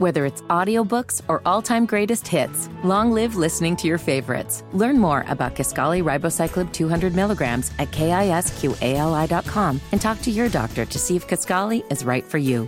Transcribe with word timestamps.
Whether 0.00 0.24
it's 0.24 0.40
audiobooks 0.48 1.20
or 1.28 1.42
all-time 1.44 1.84
greatest 1.84 2.26
hits, 2.26 2.70
long 2.82 3.12
live 3.12 3.36
listening 3.36 3.76
to 3.76 3.86
your 3.86 3.98
favorites. 3.98 4.64
Learn 4.72 4.98
more 4.98 5.26
about 5.28 5.54
Kisqali 5.54 6.02
Ribociclib 6.02 6.72
200 6.72 7.14
milligrams 7.14 7.70
at 7.78 7.90
kisqali.com 7.90 9.80
and 9.92 10.00
talk 10.00 10.22
to 10.22 10.30
your 10.30 10.48
doctor 10.48 10.86
to 10.86 10.98
see 10.98 11.16
if 11.16 11.28
Kisqali 11.28 11.84
is 11.92 12.02
right 12.02 12.24
for 12.24 12.38
you. 12.38 12.66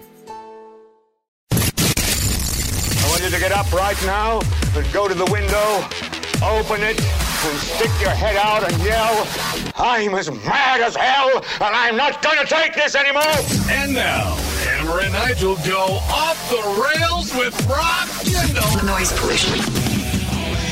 I 1.52 3.06
want 3.08 3.22
you 3.22 3.30
to 3.30 3.40
get 3.40 3.52
up 3.52 3.72
right 3.72 3.96
now 4.04 4.42
and 4.76 4.92
go 4.92 5.08
to 5.08 5.14
the 5.14 5.24
window, 5.32 5.88
open 6.44 6.82
it, 6.82 7.00
and 7.00 7.58
stick 7.60 7.90
your 7.98 8.10
head 8.10 8.36
out 8.36 8.70
and 8.70 8.82
yell, 8.82 9.26
I'm 9.76 10.14
as 10.16 10.30
mad 10.30 10.82
as 10.82 10.94
hell, 10.94 11.38
and 11.38 11.74
I'm 11.74 11.96
not 11.96 12.20
gonna 12.20 12.44
take 12.44 12.74
this 12.74 12.94
anymore! 12.94 13.22
And 13.70 13.94
now, 13.94 14.36
Hammer 14.82 14.98
and 14.98 15.12
Nigel 15.12 15.54
go 15.64 16.00
off 16.10 16.50
the 16.50 16.56
rails 16.82 17.32
with 17.36 17.54
Rob 17.68 18.08
Kendall. 18.24 18.84
Noise 18.84 19.12
pollution. 19.12 19.60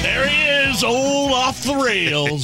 There 0.03 0.27
he 0.27 0.69
is, 0.69 0.83
old 0.83 1.31
off 1.31 1.63
the 1.63 1.77
rails. 1.77 2.43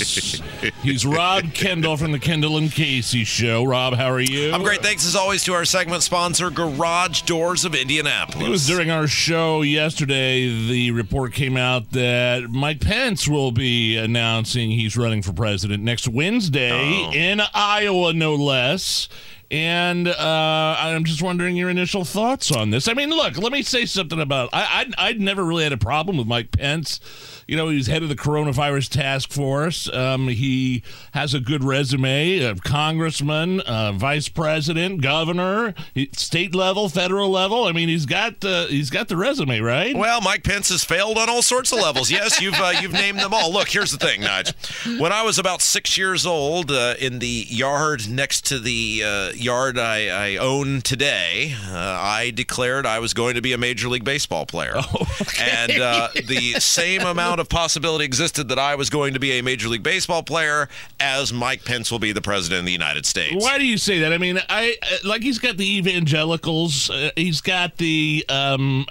He's 0.83 1.05
Rob 1.07 1.53
Kendall 1.55 1.97
from 1.97 2.13
the 2.13 2.19
Kendall 2.19 2.57
and 2.57 2.71
Casey 2.71 3.25
Show. 3.25 3.65
Rob, 3.65 3.95
how 3.95 4.11
are 4.11 4.21
you? 4.21 4.53
I'm 4.53 4.63
great. 4.63 4.83
Thanks 4.83 5.07
as 5.07 5.17
always 5.17 5.45
to 5.45 5.53
our 5.55 5.65
segment 5.65 6.03
sponsor, 6.03 6.51
Garage 6.51 7.23
Doors 7.23 7.65
of 7.65 7.75
Indianapolis. 7.75 8.47
It 8.47 8.51
was 8.51 8.67
during 8.67 8.91
our 8.91 9.07
show 9.07 9.63
yesterday. 9.63 10.47
The 10.69 10.91
report 10.93 11.33
came 11.33 11.57
out 11.57 11.91
that 11.93 12.51
Mike 12.51 12.81
Pence 12.81 13.29
will 13.29 13.53
be 13.53 13.97
announcing 13.97 14.71
he's 14.71 14.97
running 14.97 15.23
for 15.23 15.33
president 15.33 15.83
next 15.83 16.09
Wednesday 16.09 16.71
Oh. 17.07 17.13
in 17.13 17.41
Iowa, 17.55 18.13
no 18.13 18.35
less. 18.35 19.09
And 19.49 20.09
uh, 20.09 20.77
I'm 20.79 21.05
just 21.05 21.23
wondering 21.23 21.55
your 21.55 21.71
initial 21.71 22.05
thoughts 22.05 22.51
on 22.51 22.71
this. 22.71 22.89
I 22.89 22.95
mean, 22.95 23.11
look, 23.11 23.39
let 23.39 23.53
me 23.53 23.63
say 23.63 23.87
something 23.87 24.21
about. 24.21 24.51
I 24.53 24.87
I 24.99 25.07
I'd 25.09 25.21
never 25.21 25.45
really 25.45 25.63
had 25.63 25.73
a 25.73 25.77
problem 25.79 26.17
with 26.17 26.27
Mike 26.27 26.51
Pence. 26.51 26.99
You 27.47 27.57
know, 27.57 27.69
he's 27.69 27.87
head 27.87 28.03
of 28.03 28.09
the 28.09 28.17
coronavirus 28.17 28.89
task 28.89 29.31
force. 29.31 29.89
Um, 29.93 30.27
he 30.29 30.83
has 31.13 31.33
a 31.33 31.39
good 31.39 31.63
resume 31.63 32.41
of 32.41 32.63
congressman, 32.65 33.61
uh, 33.61 33.93
vice 33.93 34.29
president, 34.29 35.01
governor, 35.01 35.75
state 36.13 36.57
level, 36.57 36.89
federal 36.89 37.31
level. 37.31 37.65
I 37.65 37.73
mean, 37.73 37.89
he's 37.89 38.05
got 38.05 38.45
uh, 38.45 38.67
he's 38.67 38.91
got 38.91 39.07
the 39.07 39.17
resume, 39.17 39.61
right? 39.61 39.97
Well, 39.97 40.21
Mike 40.21 40.43
Pence 40.43 40.71
has 40.71 40.85
failed 40.85 41.19
on 41.19 41.31
all 41.31 41.43
sorts 41.43 41.71
of 41.73 41.79
levels. 41.79 42.11
Yes, 42.11 42.41
you've 42.41 42.55
uh, 42.55 42.73
you've 42.81 42.93
named 42.93 43.21
them 43.21 43.33
all. 43.33 43.53
Look, 43.53 43.69
here's 43.69 43.93
the 43.93 43.99
thing, 43.99 44.23
Nige. 44.23 44.99
When 44.99 45.13
I 45.13 45.23
was 45.23 45.39
about 45.39 45.63
six 45.63 45.97
years 45.97 46.27
old, 46.27 46.73
uh, 46.73 46.95
in 46.99 47.21
the 47.21 47.47
yard 47.49 48.09
next 48.09 48.47
to 48.47 48.59
the 48.59 49.03
uh, 49.05 49.31
yard 49.35 49.79
I, 49.79 50.33
I 50.33 50.37
own 50.37 50.81
today, 50.81 51.55
uh, 51.69 51.77
I 51.77 52.33
declared 52.35 52.87
I 52.87 52.99
was 52.99 53.15
going 53.15 53.37
to 53.37 53.41
be 53.41 53.53
a 53.53 53.59
major 53.59 53.89
league 53.89 54.05
baseball 54.05 54.47
player, 54.47 54.75
and 55.41 55.81
uh, 55.81 56.09
the 56.27 56.55
same 56.59 57.03
amount 57.03 57.36
of 57.41 57.49
possibility 57.49 58.05
existed 58.05 58.49
that 58.49 58.59
I 58.59 58.75
was 58.75 58.91
going 58.91 59.15
to 59.15 59.21
be 59.21 59.39
a 59.39 59.43
major 59.43 59.69
league 59.69 59.83
baseball 59.83 60.23
player 60.23 60.69
as 61.01 61.33
Mike 61.33 61.65
Pence 61.65 61.91
will 61.91 61.99
be 61.99 62.13
the 62.13 62.23
president 62.23 62.61
of 62.61 62.67
the 62.67 62.73
United 62.73 63.07
States. 63.07 63.43
Why 63.43 63.59
do 63.59 63.67
you 63.67 63.79
say 63.79 64.01
that? 64.01 64.13
I 64.13 64.19
mean, 64.19 64.41
I 64.49 64.77
uh, 64.83 65.09
like 65.09 65.23
he's 65.23 65.39
got 65.39 65.57
the 65.57 65.77
evangelicals. 65.77 66.91
Uh, 66.91 67.11
he's 67.17 67.41
got 67.41 67.77
the 67.77 68.25
um, 68.29 68.87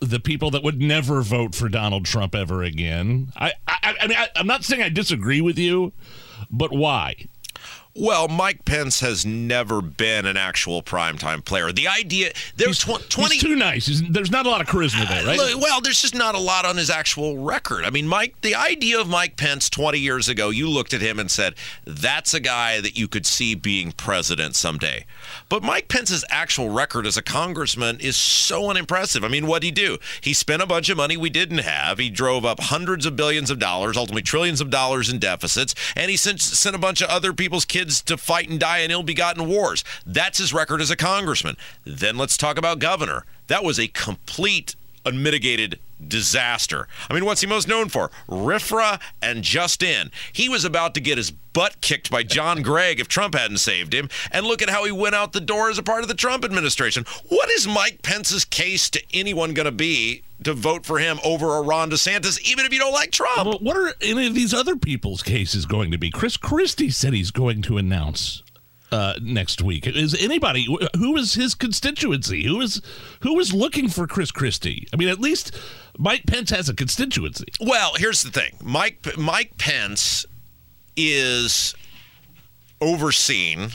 the 0.00 0.20
people 0.22 0.50
that 0.52 0.62
would 0.62 0.80
never 0.80 1.22
vote 1.22 1.54
for 1.54 1.68
Donald 1.68 2.04
Trump 2.04 2.34
ever 2.34 2.62
again. 2.62 3.32
I 3.36 3.52
I, 3.66 3.94
I 4.00 4.06
mean, 4.06 4.16
I, 4.18 4.28
I'm 4.36 4.46
not 4.46 4.64
saying 4.64 4.82
I 4.82 4.88
disagree 4.88 5.40
with 5.40 5.58
you, 5.58 5.92
but 6.50 6.72
why? 6.72 7.16
Well, 7.96 8.28
Mike 8.28 8.64
Pence 8.64 9.00
has 9.00 9.26
never 9.26 9.82
been 9.82 10.24
an 10.24 10.36
actual 10.36 10.80
primetime 10.80 11.44
player. 11.44 11.72
The 11.72 11.88
idea 11.88 12.30
there's 12.56 12.78
tw- 12.78 13.08
20 13.10 13.34
He's 13.34 13.42
too 13.42 13.56
nice. 13.56 13.86
He's, 13.86 14.00
there's 14.08 14.30
not 14.30 14.46
a 14.46 14.48
lot 14.48 14.60
of 14.60 14.68
charisma 14.68 15.08
there, 15.08 15.26
right? 15.26 15.36
Look, 15.36 15.60
Well, 15.60 15.80
there's 15.80 16.00
just 16.00 16.14
not 16.14 16.36
a 16.36 16.38
lot 16.38 16.64
on 16.64 16.76
his 16.76 16.88
actual 16.88 17.38
record. 17.38 17.84
I 17.84 17.90
mean, 17.90 18.06
Mike, 18.06 18.40
the 18.42 18.54
idea 18.54 19.00
of 19.00 19.08
Mike 19.08 19.36
Pence 19.36 19.68
20 19.68 19.98
years 19.98 20.28
ago, 20.28 20.50
you 20.50 20.68
looked 20.68 20.94
at 20.94 21.00
him 21.00 21.18
and 21.18 21.28
said, 21.28 21.56
that's 21.84 22.32
a 22.32 22.38
guy 22.38 22.80
that 22.80 22.96
you 22.96 23.08
could 23.08 23.26
see 23.26 23.56
being 23.56 23.90
president 23.90 24.54
someday. 24.54 25.04
But 25.48 25.64
Mike 25.64 25.88
Pence's 25.88 26.24
actual 26.30 26.68
record 26.70 27.06
as 27.06 27.16
a 27.16 27.22
congressman 27.22 27.98
is 27.98 28.16
so 28.16 28.70
unimpressive. 28.70 29.24
I 29.24 29.28
mean, 29.28 29.48
what'd 29.48 29.64
he 29.64 29.72
do? 29.72 29.98
He 30.20 30.32
spent 30.32 30.62
a 30.62 30.66
bunch 30.66 30.90
of 30.90 30.96
money 30.96 31.16
we 31.16 31.30
didn't 31.30 31.58
have. 31.58 31.98
He 31.98 32.08
drove 32.08 32.44
up 32.44 32.60
hundreds 32.60 33.04
of 33.04 33.16
billions 33.16 33.50
of 33.50 33.58
dollars, 33.58 33.96
ultimately 33.96 34.22
trillions 34.22 34.60
of 34.60 34.70
dollars 34.70 35.08
in 35.10 35.18
deficits, 35.18 35.74
and 35.96 36.08
he 36.08 36.16
sent, 36.16 36.40
sent 36.40 36.76
a 36.76 36.78
bunch 36.78 37.02
of 37.02 37.08
other 37.08 37.32
people's 37.32 37.64
kids 37.64 37.79
to 37.86 38.16
fight 38.16 38.48
and 38.48 38.60
die 38.60 38.78
in 38.78 38.90
ill-begotten 38.90 39.46
wars. 39.48 39.84
That's 40.06 40.38
his 40.38 40.52
record 40.52 40.80
as 40.80 40.90
a 40.90 40.96
congressman. 40.96 41.56
Then 41.84 42.16
let's 42.16 42.36
talk 42.36 42.58
about 42.58 42.78
governor. 42.78 43.24
That 43.46 43.64
was 43.64 43.78
a 43.78 43.88
complete 43.88 44.76
unmitigated 45.04 45.78
disaster. 46.06 46.88
I 47.08 47.14
mean, 47.14 47.24
what's 47.24 47.40
he 47.40 47.46
most 47.46 47.68
known 47.68 47.88
for? 47.88 48.10
RFRA 48.28 49.00
and 49.20 49.44
JustIN. 49.44 50.10
He 50.32 50.48
was 50.48 50.64
about 50.64 50.94
to 50.94 51.00
get 51.00 51.18
his 51.18 51.30
butt 51.30 51.80
kicked 51.80 52.10
by 52.10 52.22
John 52.22 52.62
Gregg 52.62 53.00
if 53.00 53.08
Trump 53.08 53.34
hadn't 53.34 53.58
saved 53.58 53.92
him. 53.92 54.08
And 54.30 54.46
look 54.46 54.62
at 54.62 54.70
how 54.70 54.84
he 54.84 54.92
went 54.92 55.14
out 55.14 55.32
the 55.32 55.40
door 55.40 55.70
as 55.70 55.78
a 55.78 55.82
part 55.82 56.02
of 56.02 56.08
the 56.08 56.14
Trump 56.14 56.44
administration. 56.44 57.04
What 57.28 57.50
is 57.50 57.66
Mike 57.66 58.02
Pence's 58.02 58.44
case 58.44 58.90
to 58.90 59.02
anyone 59.12 59.54
going 59.54 59.66
to 59.66 59.72
be 59.72 60.22
to 60.42 60.54
vote 60.54 60.86
for 60.86 60.98
him 60.98 61.18
over 61.22 61.56
a 61.56 61.62
Ron 61.62 61.90
DeSantis, 61.90 62.40
even 62.42 62.64
if 62.64 62.72
you 62.72 62.78
don't 62.78 62.92
like 62.92 63.10
Trump? 63.10 63.46
Well, 63.46 63.58
what 63.60 63.76
are 63.76 63.92
any 64.00 64.26
of 64.26 64.34
these 64.34 64.54
other 64.54 64.76
people's 64.76 65.22
cases 65.22 65.66
going 65.66 65.90
to 65.90 65.98
be? 65.98 66.10
Chris 66.10 66.36
Christie 66.36 66.90
said 66.90 67.12
he's 67.12 67.30
going 67.30 67.62
to 67.62 67.76
announce 67.76 68.42
uh, 68.92 69.14
next 69.20 69.62
week. 69.62 69.86
Is 69.86 70.14
anybody 70.20 70.66
who 70.96 71.16
is 71.16 71.34
his 71.34 71.54
constituency? 71.54 72.44
Who 72.44 72.60
is 72.60 72.82
who 73.20 73.38
is 73.38 73.54
looking 73.54 73.88
for 73.88 74.06
Chris 74.06 74.30
Christie? 74.30 74.86
I 74.92 74.96
mean, 74.96 75.08
at 75.08 75.20
least 75.20 75.56
Mike 75.98 76.26
Pence 76.26 76.50
has 76.50 76.68
a 76.68 76.74
constituency. 76.74 77.46
Well, 77.60 77.92
here's 77.96 78.22
the 78.22 78.30
thing. 78.30 78.56
Mike 78.62 79.16
Mike 79.16 79.56
Pence 79.58 80.26
is 80.96 81.74
overseen. 82.80 83.70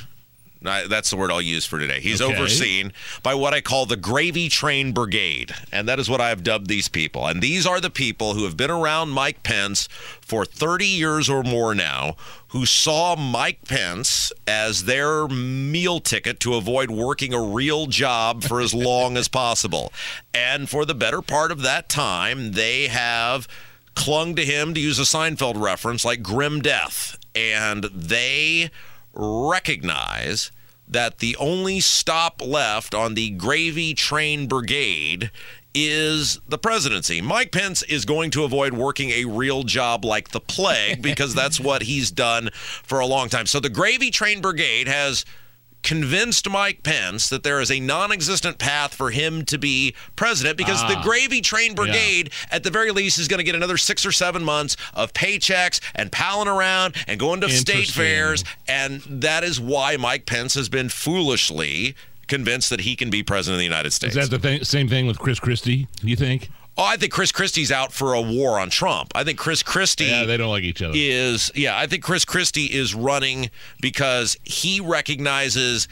That's 0.65 1.09
the 1.09 1.17
word 1.17 1.31
I'll 1.31 1.41
use 1.41 1.65
for 1.65 1.79
today. 1.79 1.99
He's 1.99 2.21
Okay. 2.21 2.33
overseen 2.35 2.91
by 3.23 3.33
what 3.33 3.53
I 3.53 3.61
call 3.61 3.85
the 3.85 3.95
gravy 3.95 4.49
train 4.49 4.91
brigade. 4.91 5.53
And 5.71 5.87
that 5.87 5.99
is 5.99 6.09
what 6.09 6.21
I 6.21 6.29
have 6.29 6.43
dubbed 6.43 6.67
these 6.67 6.87
people. 6.89 7.25
And 7.27 7.41
these 7.41 7.65
are 7.65 7.79
the 7.79 7.89
people 7.89 8.33
who 8.33 8.43
have 8.43 8.57
been 8.57 8.71
around 8.71 9.09
Mike 9.09 9.43
Pence 9.43 9.87
for 10.21 10.45
30 10.45 10.85
years 10.85 11.29
or 11.29 11.43
more 11.43 11.73
now, 11.75 12.15
who 12.49 12.65
saw 12.65 13.15
Mike 13.15 13.65
Pence 13.67 14.31
as 14.47 14.85
their 14.85 15.27
meal 15.27 15.99
ticket 15.99 16.39
to 16.41 16.55
avoid 16.55 16.89
working 16.91 17.33
a 17.33 17.41
real 17.41 17.85
job 17.87 18.43
for 18.43 18.61
as 18.61 18.73
long 18.73 19.17
as 19.17 19.27
possible. 19.27 19.91
And 20.33 20.69
for 20.69 20.85
the 20.85 20.95
better 20.95 21.21
part 21.21 21.51
of 21.51 21.61
that 21.63 21.89
time, 21.89 22.53
they 22.53 22.87
have 22.87 23.47
clung 23.95 24.35
to 24.35 24.43
him, 24.45 24.73
to 24.73 24.79
use 24.79 24.99
a 24.99 25.03
Seinfeld 25.03 25.61
reference, 25.61 26.03
like 26.03 26.21
grim 26.21 26.61
death. 26.61 27.17
And 27.33 27.85
they 27.93 28.69
recognize 29.13 30.51
that 30.87 31.19
the 31.19 31.35
only 31.37 31.79
stop 31.79 32.41
left 32.45 32.93
on 32.93 33.13
the 33.13 33.31
gravy 33.31 33.93
train 33.93 34.47
brigade 34.47 35.31
is 35.73 36.39
the 36.47 36.57
presidency. 36.57 37.19
Mike 37.21 37.51
Pence 37.51 37.83
is 37.83 38.05
going 38.05 38.31
to 38.31 38.43
avoid 38.43 38.73
working 38.73 39.09
a 39.09 39.25
real 39.25 39.63
job 39.63 40.05
like 40.05 40.29
the 40.29 40.39
plague 40.39 41.01
because 41.01 41.35
that's 41.35 41.59
what 41.59 41.83
he's 41.83 42.11
done 42.11 42.49
for 42.53 42.99
a 42.99 43.05
long 43.05 43.27
time. 43.27 43.45
So 43.45 43.59
the 43.59 43.69
gravy 43.69 44.09
train 44.09 44.41
brigade 44.41 44.87
has 44.87 45.25
convinced 45.85 46.49
Mike 46.49 46.81
Pence 46.81 47.29
that 47.29 47.43
there 47.43 47.61
is 47.61 47.71
a 47.71 47.79
non-existent 47.79 48.57
path 48.57 48.93
for 48.93 49.11
him 49.11 49.45
to 49.45 49.57
be 49.57 49.95
president 50.15 50.57
because 50.57 50.81
the 50.81 50.97
ah. 50.97 51.03
gravy 51.03 51.41
train 51.41 51.75
brigade 51.75 52.31
at 52.49 52.63
the 52.63 52.71
very 52.71 52.89
least 52.89 53.19
is 53.19 53.27
going 53.27 53.37
to 53.37 53.43
get 53.43 53.53
another 53.53 53.77
6 53.77 54.05
or 54.05 54.11
7 54.11 54.43
months 54.43 54.75
of 54.95 55.13
paychecks 55.13 55.79
and 55.93 56.11
palling 56.11 56.47
around 56.47 56.95
and 57.07 57.19
going 57.19 57.39
to 57.39 57.49
state 57.49 57.87
fairs 57.87 58.43
and 58.67 59.01
that 59.03 59.43
is 59.43 59.61
why 59.61 59.95
Mike 59.95 60.25
Pence 60.25 60.55
has 60.55 60.69
been 60.69 60.89
foolishly 60.89 61.95
convinced 62.27 62.71
that 62.71 62.81
he 62.81 62.95
can 62.95 63.11
be 63.11 63.21
president 63.21 63.55
of 63.55 63.59
the 63.59 63.65
United 63.65 63.93
States. 63.93 64.15
Is 64.15 64.29
that 64.29 64.35
the 64.35 64.41
thing, 64.41 64.63
same 64.63 64.89
thing 64.89 65.05
with 65.05 65.19
Chris 65.19 65.39
Christie? 65.39 65.87
Do 66.01 66.07
you 66.07 66.15
think? 66.15 66.49
Oh, 66.77 66.83
I 66.83 66.97
think 66.97 67.11
Chris 67.13 67.31
Christie's 67.31 67.71
out 67.71 67.93
for 67.93 68.13
a 68.13 68.21
war 68.21 68.59
on 68.59 68.69
Trump. 68.69 69.11
I 69.15 69.23
think 69.23 69.37
Chris 69.39 69.63
Christie 69.63 70.05
Yeah, 70.05 70.25
they 70.25 70.37
don't 70.37 70.49
like 70.49 70.63
each 70.63 70.81
other. 70.81 70.93
is 70.95 71.51
yeah, 71.55 71.77
I 71.77 71.87
think 71.87 72.03
Chris 72.03 72.25
Christie 72.25 72.65
is 72.65 72.93
running 72.95 73.49
because 73.81 74.37
he 74.43 74.79
recognizes 74.79 75.87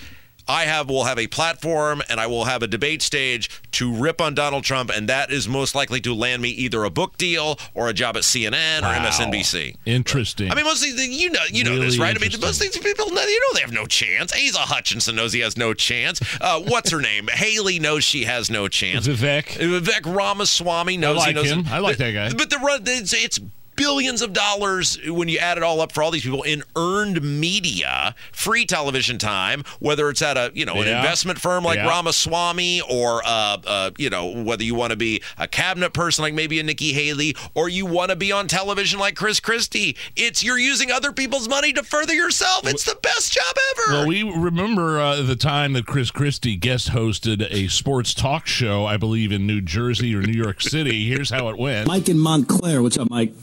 I 0.47 0.63
have 0.65 0.89
will 0.89 1.05
have 1.05 1.17
a 1.17 1.27
platform 1.27 2.01
and 2.09 2.19
I 2.19 2.27
will 2.27 2.45
have 2.45 2.63
a 2.63 2.67
debate 2.67 3.01
stage 3.01 3.49
to 3.73 3.93
rip 3.93 4.21
on 4.21 4.33
Donald 4.33 4.63
Trump, 4.63 4.89
and 4.89 5.07
that 5.09 5.31
is 5.31 5.47
most 5.47 5.75
likely 5.75 6.01
to 6.01 6.13
land 6.13 6.41
me 6.41 6.49
either 6.49 6.83
a 6.83 6.89
book 6.89 7.17
deal 7.17 7.57
or 7.73 7.89
a 7.89 7.93
job 7.93 8.17
at 8.17 8.23
CNN 8.23 8.81
or 8.81 8.93
MSNBC. 8.93 9.77
Interesting. 9.85 10.51
I 10.51 10.55
mean, 10.55 10.65
most 10.65 10.85
of 10.85 10.95
these, 10.95 11.21
you 11.21 11.29
know, 11.29 11.39
you 11.49 11.63
know 11.63 11.71
Really 11.71 11.85
this, 11.87 11.97
right? 11.97 12.15
I 12.15 12.19
mean, 12.19 12.31
most 12.41 12.63
of 12.63 12.71
these 12.71 12.77
people, 12.77 13.09
know, 13.11 13.21
you 13.21 13.39
know, 13.39 13.55
they 13.55 13.61
have 13.61 13.71
no 13.71 13.85
chance. 13.85 14.33
Asa 14.33 14.59
Hutchinson 14.59 15.15
knows 15.15 15.33
he 15.33 15.39
has 15.39 15.57
no 15.57 15.73
chance. 15.73 16.21
Uh, 16.39 16.61
what's 16.61 16.91
her 16.91 17.01
name? 17.01 17.27
Haley 17.31 17.79
knows 17.79 18.03
she 18.03 18.25
has 18.25 18.49
no 18.49 18.67
chance. 18.67 19.07
Vivek. 19.07 19.45
Vivek 19.57 20.15
Ramaswamy 20.15 20.97
knows 20.97 21.19
I 21.19 21.29
he 21.29 21.33
like 21.33 21.35
knows 21.35 21.51
him. 21.51 21.65
I 21.67 21.79
like 21.79 21.97
but, 21.97 22.05
that 22.05 22.11
guy. 22.11 22.33
But 22.37 22.49
the 22.49 22.57
run, 22.57 22.81
it's, 22.85 23.13
it's 23.13 23.39
billions 23.75 24.21
of 24.21 24.33
dollars 24.33 24.99
when 25.07 25.27
you 25.27 25.37
add 25.39 25.57
it 25.57 25.63
all 25.63 25.81
up 25.81 25.91
for 25.91 26.03
all 26.03 26.11
these 26.11 26.23
people 26.23 26.43
in 26.43 26.63
earned 26.75 27.21
media, 27.21 28.15
free 28.31 28.65
television 28.65 29.17
time, 29.17 29.63
whether 29.79 30.09
it's 30.09 30.21
at 30.21 30.37
a 30.37 30.51
you 30.53 30.65
know 30.65 30.75
an 30.75 30.87
Yeah. 30.87 30.97
investment 30.99 31.39
firm 31.39 31.63
like 31.63 31.77
Yeah. 31.77 31.87
Ramaswamy 31.87 32.81
or 32.89 33.21
uh, 33.25 33.57
uh, 33.65 33.91
you 33.97 34.09
know 34.09 34.27
whether 34.43 34.63
you 34.63 34.75
want 34.75 34.91
to 34.91 34.95
be 34.97 35.21
a 35.37 35.47
cabinet 35.47 35.91
person 35.93 36.21
like 36.23 36.33
maybe 36.33 36.59
a 36.59 36.63
Nikki 36.63 36.93
Haley 36.93 37.35
or 37.53 37.69
you 37.69 37.85
want 37.85 38.09
to 38.09 38.15
be 38.15 38.31
on 38.31 38.47
television 38.47 38.99
like 38.99 39.15
Chris 39.15 39.39
Christie. 39.39 39.95
It's 40.15 40.43
you're 40.43 40.57
using 40.59 40.91
other 40.91 41.11
people's 41.11 41.47
money 41.47 41.73
to 41.73 41.83
further 41.83 42.13
yourself. 42.13 42.67
It's 42.67 42.83
the 42.83 42.97
best 43.01 43.33
job 43.33 43.55
ever. 43.71 43.93
Well, 43.99 44.07
we 44.07 44.23
remember 44.23 44.99
uh, 44.99 45.21
the 45.21 45.35
time 45.35 45.73
that 45.73 45.85
Chris 45.85 46.11
Christie 46.11 46.55
guest 46.55 46.91
hosted 46.91 47.47
a 47.51 47.67
sports 47.67 48.13
talk 48.13 48.47
show, 48.47 48.85
I 48.85 48.97
believe, 48.97 49.31
in 49.31 49.45
New 49.47 49.61
Jersey 49.61 50.15
or 50.15 50.21
New 50.21 50.33
York 50.33 50.61
City. 50.61 51.07
Here's 51.07 51.29
how 51.29 51.49
it 51.49 51.57
went. 51.57 51.87
Mike 51.87 52.09
in 52.09 52.17
Montclair. 52.19 52.81
What's 52.81 52.97
up, 52.97 53.09
Mike? 53.09 53.33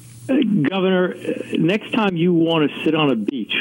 Governor, 0.62 1.14
uh, 1.14 1.42
next 1.58 1.92
time 1.92 2.16
you 2.16 2.32
want 2.34 2.70
to 2.70 2.84
sit 2.84 2.94
on 2.94 3.10
a 3.10 3.16
beach 3.16 3.52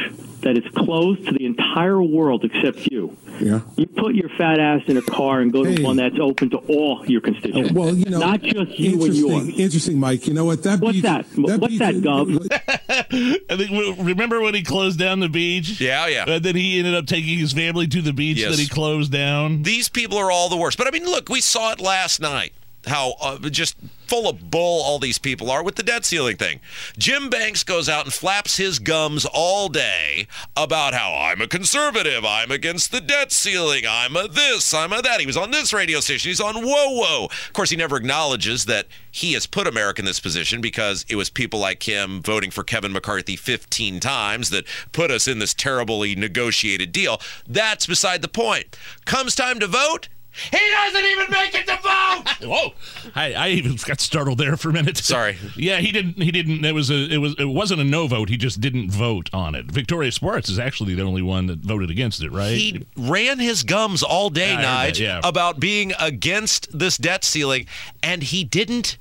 that 0.41 0.57
is 0.57 0.63
closed 0.75 1.25
to 1.27 1.33
the 1.33 1.45
entire 1.45 2.01
world 2.01 2.45
except 2.45 2.87
you, 2.91 3.15
Yeah. 3.41 3.59
you 3.75 3.85
put 3.87 4.15
your 4.15 4.29
fat 4.37 4.57
ass 4.59 4.81
in 4.87 4.95
a 4.97 5.01
car 5.01 5.41
and 5.41 5.51
go 5.51 5.63
to 5.65 5.71
Hey. 5.71 5.83
one 5.83 5.97
that's 5.97 6.17
open 6.19 6.49
to 6.51 6.57
all 6.57 7.03
your 7.07 7.19
constituents. 7.21 7.71
Well, 7.73 7.93
you 7.95 8.05
know, 8.05 8.19
not 8.19 8.41
just 8.41 8.79
you 8.79 8.93
and 8.93 9.01
interesting, 9.01 9.27
yours. 9.29 9.59
Interesting, 9.59 9.99
Mike. 9.99 10.27
You 10.27 10.33
know 10.33 10.45
what? 10.45 10.63
That 10.63 10.79
What's 10.79 10.93
beach, 10.95 11.03
that? 11.03 11.25
What's 11.35 11.67
beach- 11.67 11.79
that, 11.79 11.95
Gov? 11.95 12.47
I 13.49 13.55
think, 13.57 13.97
remember 13.99 14.39
when 14.41 14.53
he 14.55 14.63
closed 14.63 14.97
down 14.97 15.19
the 15.19 15.29
beach? 15.29 15.79
Yeah, 15.81 16.07
yeah. 16.07 16.25
And 16.29 16.43
then 16.43 16.55
he 16.55 16.79
ended 16.79 16.95
up 16.95 17.05
taking 17.05 17.37
his 17.37 17.51
family 17.51 17.87
to 17.87 18.01
the 18.01 18.13
beach 18.13 18.37
Yes. 18.37 18.51
that 18.51 18.59
he 18.61 18.67
closed 18.67 19.11
down. 19.11 19.63
These 19.63 19.89
people 19.89 20.17
are 20.17 20.31
all 20.31 20.47
the 20.49 20.57
worst. 20.57 20.77
But 20.77 20.87
I 20.87 20.91
mean, 20.91 21.05
look, 21.05 21.27
we 21.29 21.41
saw 21.41 21.71
it 21.73 21.81
last 21.81 22.21
night. 22.21 22.53
How 22.87 23.15
uh, 23.21 23.37
just 23.49 23.75
full 24.09 24.27
of 24.27 24.49
bull 24.49 24.81
all 24.81 24.97
these 24.97 25.19
people 25.19 25.51
are 25.51 25.63
with 25.63 25.75
the 25.75 25.83
debt 25.83 26.03
ceiling 26.03 26.35
thing. 26.35 26.59
Jim 26.97 27.29
Banks 27.29 27.63
goes 27.63 27.87
out 27.87 28.05
and 28.05 28.13
flaps 28.13 28.57
his 28.57 28.79
gums 28.79 29.23
all 29.23 29.69
day 29.69 30.27
about 30.57 30.95
how 30.95 31.13
I'm 31.13 31.41
a 31.41 31.47
conservative, 31.47 32.25
I'm 32.25 32.49
against 32.49 32.91
the 32.91 33.01
debt 33.01 33.31
ceiling, 33.31 33.83
I'm 33.87 34.15
a 34.15 34.27
this, 34.27 34.73
I'm 34.73 34.91
a 34.93 35.03
that. 35.03 35.19
He 35.19 35.27
was 35.27 35.37
on 35.37 35.51
this 35.51 35.73
radio 35.73 35.99
station, 35.99 36.29
he's 36.29 36.41
on 36.41 36.55
Whoa 36.55 36.99
Whoa. 36.99 37.25
Of 37.25 37.53
course, 37.53 37.69
he 37.69 37.77
never 37.77 37.97
acknowledges 37.97 38.65
that 38.65 38.87
he 39.11 39.33
has 39.33 39.45
put 39.45 39.67
America 39.67 40.01
in 40.01 40.05
this 40.05 40.19
position 40.19 40.59
because 40.59 41.05
it 41.07 41.15
was 41.15 41.29
people 41.29 41.59
like 41.59 41.87
him 41.87 42.23
voting 42.23 42.49
for 42.49 42.63
Kevin 42.63 42.91
McCarthy 42.91 43.35
15 43.35 43.99
times 43.99 44.49
that 44.49 44.65
put 44.91 45.11
us 45.11 45.27
in 45.27 45.37
this 45.37 45.53
terribly 45.53 46.15
negotiated 46.15 46.91
deal. 46.91 47.21
That's 47.47 47.85
beside 47.85 48.23
the 48.23 48.27
point. 48.27 48.75
Comes 49.05 49.35
time 49.35 49.59
to 49.59 49.67
vote. 49.67 50.09
He 50.31 50.57
doesn't 50.57 51.05
even 51.05 51.25
make 51.31 51.55
it 51.55 51.65
to 51.67 51.75
vote. 51.81 52.47
Whoa! 52.49 52.73
I, 53.15 53.33
I 53.33 53.47
even 53.49 53.75
got 53.85 53.99
startled 53.99 54.37
there 54.37 54.55
for 54.57 54.69
a 54.69 54.73
minute. 54.73 54.97
Sorry. 54.97 55.37
Yeah, 55.57 55.77
he 55.77 55.91
didn't. 55.91 56.21
He 56.21 56.31
didn't. 56.31 56.63
It 56.63 56.73
was 56.73 56.89
a. 56.91 57.11
It 57.11 57.17
was. 57.17 57.35
It 57.39 57.45
wasn't 57.45 57.81
a 57.81 57.83
no 57.83 58.07
vote. 58.07 58.29
He 58.29 58.37
just 58.37 58.61
didn't 58.61 58.91
vote 58.91 59.29
on 59.33 59.55
it. 59.55 59.65
Victoria 59.65 60.11
Spartz 60.11 60.47
is 60.47 60.59
actually 60.59 60.93
the 60.93 61.01
only 61.01 61.23
one 61.23 61.47
that 61.47 61.59
voted 61.59 61.89
against 61.89 62.21
it, 62.23 62.31
right? 62.31 62.55
He 62.55 62.85
ran 62.95 63.39
his 63.39 63.63
gums 63.63 64.03
all 64.03 64.29
day, 64.29 64.51
Yeah, 64.53 64.59
I 64.59 64.85
that, 64.85 64.93
Nige, 64.93 64.99
yeah. 64.99 65.21
about 65.23 65.59
being 65.59 65.93
against 65.99 66.77
this 66.77 66.97
debt 66.97 67.23
ceiling, 67.23 67.65
and 68.03 68.21
he 68.23 68.43
didn't 68.43 68.97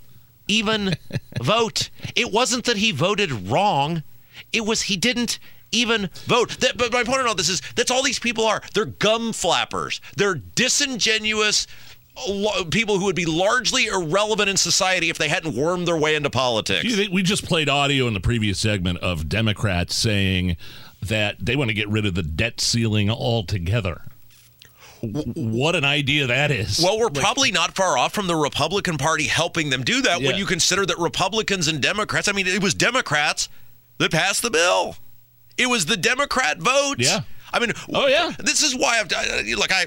even 0.48 0.94
vote. 1.42 1.90
It 2.16 2.32
wasn't 2.32 2.64
that 2.64 2.78
he 2.78 2.90
voted 2.90 3.30
wrong; 3.50 4.02
it 4.52 4.64
was 4.64 4.82
he 4.82 4.96
didn't 4.96 5.38
even 5.72 6.10
vote. 6.24 6.58
That, 6.60 6.76
but 6.76 6.92
my 6.92 7.04
point 7.04 7.20
on 7.20 7.26
all 7.26 7.34
this 7.34 7.48
is 7.48 7.62
that's 7.74 7.90
all 7.90 8.02
these 8.02 8.18
people 8.18 8.44
are. 8.44 8.62
They're 8.74 8.84
gum 8.84 9.32
flappers. 9.32 10.00
They're 10.16 10.34
disingenuous. 10.34 11.66
People 12.70 12.98
who 12.98 13.04
would 13.04 13.14
be 13.14 13.26
largely 13.26 13.86
irrelevant 13.86 14.48
in 14.48 14.56
society 14.56 15.08
if 15.08 15.18
they 15.18 15.28
hadn't 15.28 15.54
wormed 15.54 15.86
their 15.86 15.96
way 15.96 16.16
into 16.16 16.30
politics. 16.30 17.08
We 17.12 17.22
just 17.22 17.44
played 17.44 17.68
audio 17.68 18.08
in 18.08 18.14
the 18.14 18.20
previous 18.20 18.58
segment 18.58 18.98
of 18.98 19.28
Democrats 19.28 19.94
saying 19.94 20.56
that 21.02 21.36
they 21.38 21.56
want 21.56 21.68
to 21.70 21.74
get 21.74 21.88
rid 21.88 22.06
of 22.06 22.14
the 22.14 22.22
debt 22.22 22.60
ceiling 22.60 23.10
altogether? 23.10 24.02
What 25.00 25.76
an 25.76 25.84
idea 25.84 26.26
that 26.26 26.50
is! 26.50 26.80
Well, 26.82 26.98
we're 26.98 27.10
probably 27.10 27.52
not 27.52 27.76
far 27.76 27.96
off 27.96 28.12
from 28.12 28.26
the 28.26 28.34
Republican 28.34 28.98
Party 28.98 29.28
helping 29.28 29.70
them 29.70 29.84
do 29.84 30.02
that 30.02 30.20
when 30.20 30.36
you 30.36 30.44
consider 30.44 30.84
that 30.86 30.98
Republicans 30.98 31.68
and 31.68 31.80
Democrats, 31.80 32.26
I 32.26 32.32
mean, 32.32 32.48
it 32.48 32.62
was 32.62 32.74
Democrats 32.74 33.48
that 33.98 34.10
passed 34.10 34.42
the 34.42 34.50
bill. 34.50 34.96
It 35.58 35.66
was 35.66 35.86
the 35.86 35.96
Democrat 35.96 36.58
vote. 36.58 36.96
Yeah. 36.98 37.20
I 37.52 37.58
mean, 37.58 37.72
Oh, 37.92 38.06
yeah. 38.06 38.32
This 38.38 38.62
is 38.62 38.76
why 38.76 39.00
I've, 39.00 39.10
like, 39.58 39.72
I 39.72 39.86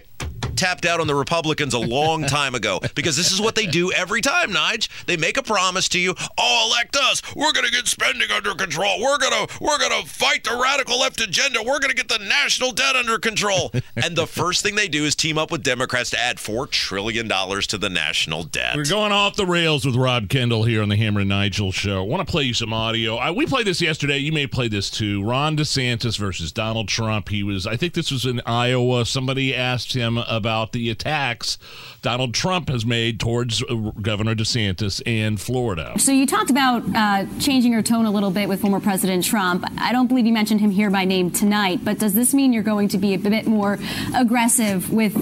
tapped 0.55 0.85
out 0.85 0.99
on 0.99 1.07
the 1.07 1.15
Republicans 1.15 1.73
a 1.73 1.79
long 1.79 2.25
time 2.25 2.55
ago 2.55 2.79
because 2.95 3.17
this 3.17 3.31
is 3.31 3.41
what 3.41 3.55
they 3.55 3.65
do 3.65 3.91
every 3.91 4.21
time, 4.21 4.51
Nige. 4.51 4.89
They 5.05 5.17
make 5.17 5.37
a 5.37 5.43
promise 5.43 5.87
to 5.89 5.99
you, 5.99 6.15
oh, 6.37 6.67
elect 6.69 6.95
us. 6.95 7.21
We're 7.35 7.53
going 7.53 7.65
to 7.65 7.71
get 7.71 7.87
spending 7.87 8.29
under 8.31 8.53
control. 8.55 9.01
We're 9.01 9.17
going 9.17 9.47
to 9.47 9.57
we're 9.61 9.77
going 9.77 10.01
to 10.01 10.07
fight 10.07 10.43
the 10.43 10.59
radical 10.61 10.99
left 10.99 11.21
agenda. 11.21 11.59
We're 11.59 11.79
going 11.79 11.89
to 11.89 11.95
get 11.95 12.07
the 12.07 12.19
national 12.19 12.71
debt 12.71 12.95
under 12.95 13.17
control. 13.17 13.71
and 13.95 14.15
the 14.15 14.27
first 14.27 14.63
thing 14.63 14.75
they 14.75 14.87
do 14.87 15.05
is 15.05 15.15
team 15.15 15.37
up 15.37 15.51
with 15.51 15.63
Democrats 15.63 16.09
to 16.11 16.19
add 16.19 16.39
4 16.39 16.67
trillion 16.67 17.27
dollars 17.27 17.67
to 17.67 17.77
the 17.77 17.89
national 17.89 18.43
debt. 18.43 18.75
We're 18.75 18.85
going 18.85 19.11
off 19.11 19.35
the 19.35 19.45
rails 19.45 19.85
with 19.85 19.95
Rob 19.95 20.29
Kendall 20.29 20.63
here 20.63 20.81
on 20.81 20.89
the 20.89 20.95
Hammer 20.95 21.21
and 21.21 21.29
Nigel 21.29 21.71
show. 21.71 22.03
want 22.03 22.25
to 22.25 22.31
play 22.31 22.43
you 22.43 22.53
some 22.53 22.73
audio. 22.73 23.15
I, 23.15 23.31
we 23.31 23.45
played 23.45 23.67
this 23.67 23.81
yesterday. 23.81 24.17
You 24.17 24.31
may 24.31 24.47
play 24.47 24.67
this 24.67 24.89
too. 24.89 25.23
Ron 25.23 25.57
DeSantis 25.57 26.17
versus 26.17 26.51
Donald 26.51 26.87
Trump. 26.87 27.29
He 27.29 27.43
was, 27.43 27.65
I 27.65 27.77
think 27.77 27.93
this 27.93 28.11
was 28.11 28.25
in 28.25 28.41
Iowa. 28.45 29.05
Somebody 29.05 29.55
asked 29.55 29.93
him 29.93 30.17
about 30.17 30.40
the 30.71 30.89
attacks 30.89 31.57
Donald 32.01 32.33
Trump 32.33 32.69
has 32.69 32.85
made 32.85 33.19
towards 33.19 33.63
uh, 33.63 33.75
Governor 34.01 34.35
DeSantis 34.35 35.01
in 35.05 35.37
Florida. 35.37 35.93
So 35.97 36.11
you 36.11 36.25
talked 36.25 36.49
about 36.49 36.83
uh, 36.95 37.25
changing 37.39 37.71
your 37.71 37.81
tone 37.81 38.05
a 38.05 38.11
little 38.11 38.31
bit 38.31 38.49
with 38.49 38.61
former 38.61 38.79
President 38.79 39.23
Trump. 39.23 39.65
I 39.77 39.91
don't 39.91 40.07
believe 40.07 40.25
you 40.25 40.33
mentioned 40.33 40.61
him 40.61 40.71
here 40.71 40.89
by 40.89 41.05
name 41.05 41.31
tonight, 41.31 41.81
but 41.83 41.99
does 41.99 42.13
this 42.13 42.33
mean 42.33 42.53
you're 42.53 42.63
going 42.63 42.87
to 42.89 42.97
be 42.97 43.13
a 43.13 43.19
bit 43.19 43.45
more 43.45 43.77
aggressive 44.15 44.91
with 44.91 45.13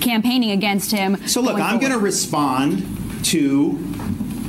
campaigning 0.00 0.50
against 0.50 0.90
him? 0.90 1.16
So 1.26 1.40
look, 1.40 1.56
I'm 1.56 1.78
going 1.78 1.92
to 1.92 1.98
respond 1.98 2.84
to 3.26 3.78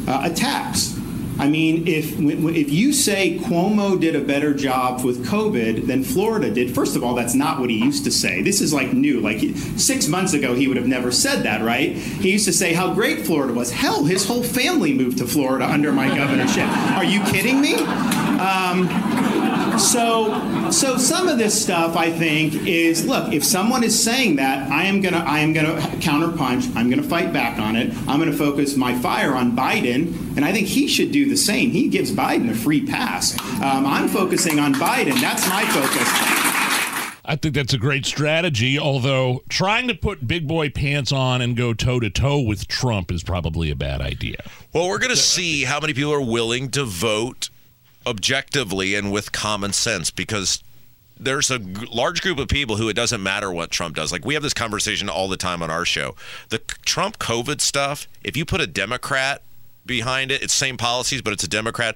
uh, 0.07 0.21
attacks. 0.31 1.00
I 1.39 1.49
mean, 1.49 1.87
if 1.87 2.19
if 2.19 2.69
you 2.69 2.93
say 2.93 3.39
Cuomo 3.39 3.99
did 3.99 4.15
a 4.15 4.21
better 4.21 4.53
job 4.53 5.03
with 5.03 5.25
COVID 5.25 5.87
than 5.87 6.03
Florida 6.03 6.51
did, 6.51 6.73
first 6.73 6.95
of 6.95 7.03
all, 7.03 7.15
that's 7.15 7.33
not 7.33 7.59
what 7.59 7.69
he 7.69 7.77
used 7.77 8.03
to 8.03 8.11
say. 8.11 8.41
This 8.41 8.61
is 8.61 8.73
like 8.73 8.93
new. 8.93 9.19
Like 9.19 9.39
six 9.77 10.07
months 10.07 10.33
ago, 10.33 10.53
he 10.53 10.67
would 10.67 10.77
have 10.77 10.87
never 10.87 11.11
said 11.11 11.43
that, 11.43 11.61
right? 11.61 11.91
He 11.93 12.31
used 12.31 12.45
to 12.45 12.53
say 12.53 12.73
how 12.73 12.93
great 12.93 13.25
Florida 13.25 13.53
was. 13.53 13.71
Hell, 13.71 14.05
his 14.05 14.25
whole 14.25 14.43
family 14.43 14.93
moved 14.93 15.17
to 15.19 15.27
Florida 15.27 15.65
under 15.65 15.91
my 15.91 16.15
governorship. 16.15 16.67
Are 16.95 17.05
you 17.05 17.23
kidding 17.25 17.59
me? 17.61 17.75
Um, 17.75 18.87
so, 19.81 20.71
so 20.71 20.97
some 20.97 21.27
of 21.27 21.37
this 21.37 21.59
stuff, 21.59 21.95
I 21.97 22.11
think, 22.11 22.67
is 22.67 23.05
look. 23.05 23.33
If 23.33 23.43
someone 23.43 23.83
is 23.83 24.01
saying 24.01 24.37
that, 24.37 24.69
I 24.71 24.83
am 24.83 25.01
gonna, 25.01 25.23
I 25.27 25.39
am 25.39 25.53
gonna 25.53 25.75
counterpunch. 25.99 26.75
I'm 26.75 26.89
gonna 26.89 27.03
fight 27.03 27.33
back 27.33 27.59
on 27.59 27.75
it. 27.75 27.93
I'm 28.07 28.19
gonna 28.19 28.31
focus 28.31 28.75
my 28.75 28.97
fire 28.99 29.33
on 29.33 29.55
Biden, 29.55 30.35
and 30.37 30.45
I 30.45 30.51
think 30.51 30.67
he 30.67 30.87
should 30.87 31.11
do 31.11 31.27
the 31.27 31.37
same. 31.37 31.71
He 31.71 31.89
gives 31.89 32.11
Biden 32.11 32.49
a 32.49 32.55
free 32.55 32.85
pass. 32.85 33.39
Um, 33.61 33.85
I'm 33.85 34.07
focusing 34.07 34.59
on 34.59 34.73
Biden. 34.75 35.19
That's 35.19 35.47
my 35.49 35.65
focus. 35.65 36.41
I 37.23 37.35
think 37.35 37.55
that's 37.55 37.73
a 37.73 37.77
great 37.77 38.05
strategy, 38.05 38.77
although 38.79 39.43
trying 39.47 39.87
to 39.87 39.93
put 39.93 40.27
big 40.27 40.47
boy 40.47 40.69
pants 40.69 41.11
on 41.11 41.41
and 41.41 41.55
go 41.55 41.73
toe 41.73 41.99
to 41.99 42.09
toe 42.09 42.41
with 42.41 42.67
Trump 42.67 43.11
is 43.11 43.23
probably 43.23 43.71
a 43.71 43.75
bad 43.75 44.01
idea. 44.01 44.43
Well, 44.73 44.89
we're 44.89 44.97
going 44.97 45.11
to 45.11 45.15
see 45.15 45.63
how 45.63 45.79
many 45.79 45.93
people 45.93 46.13
are 46.13 46.19
willing 46.19 46.71
to 46.71 46.83
vote 46.83 47.49
objectively 48.05 48.95
and 48.95 49.11
with 49.11 49.31
common 49.31 49.73
sense 49.73 50.11
because 50.11 50.63
there's 51.19 51.51
a 51.51 51.59
large 51.91 52.21
group 52.21 52.39
of 52.39 52.47
people 52.47 52.77
who 52.77 52.89
it 52.89 52.95
doesn't 52.95 53.21
matter 53.21 53.51
what 53.51 53.69
Trump 53.69 53.95
does. 53.95 54.11
Like 54.11 54.25
we 54.25 54.33
have 54.33 54.43
this 54.43 54.53
conversation 54.53 55.07
all 55.07 55.27
the 55.27 55.37
time 55.37 55.61
on 55.61 55.69
our 55.69 55.85
show. 55.85 56.15
The 56.49 56.57
Trump 56.57 57.19
COVID 57.19 57.61
stuff, 57.61 58.07
if 58.23 58.35
you 58.35 58.43
put 58.43 58.59
a 58.59 58.67
Democrat 58.67 59.43
behind 59.85 60.31
it, 60.31 60.41
it's 60.41 60.53
same 60.53 60.77
policies, 60.77 61.21
but 61.21 61.33
it's 61.33 61.43
a 61.43 61.47
Democrat, 61.47 61.95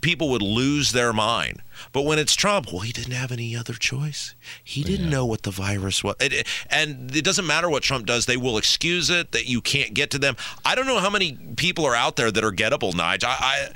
people 0.00 0.28
would 0.30 0.42
lose 0.42 0.92
their 0.92 1.12
mind. 1.12 1.62
But 1.92 2.02
when 2.02 2.18
it's 2.18 2.34
Trump, 2.34 2.72
well, 2.72 2.80
he 2.82 2.92
didn't 2.92 3.12
have 3.14 3.32
any 3.32 3.56
other 3.56 3.74
choice. 3.74 4.34
He 4.62 4.82
didn't 4.82 5.10
know 5.10 5.24
what 5.26 5.42
the 5.42 5.50
virus 5.50 6.02
was. 6.04 6.16
It- 6.20 6.32
it- 6.32 6.46
and 6.70 7.14
it 7.14 7.24
doesn't 7.24 7.46
matter 7.46 7.68
what 7.68 7.82
Trump 7.82 8.06
does, 8.06 8.26
they 8.26 8.36
will 8.36 8.58
excuse 8.58 9.10
it, 9.10 9.32
that 9.32 9.46
you 9.46 9.60
can't 9.60 9.94
get 9.94 10.10
to 10.10 10.18
them. 10.18 10.36
I 10.64 10.74
don't 10.74 10.86
know 10.86 10.98
how 11.00 11.10
many 11.10 11.38
people 11.56 11.84
are 11.86 11.94
out 11.94 12.16
there 12.16 12.30
that 12.30 12.44
are 12.44 12.52
gettable, 12.52 12.92
Nige. 12.92 13.24
I, 13.24 13.36
I, 13.40 13.68